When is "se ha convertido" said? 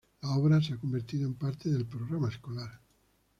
0.63-1.27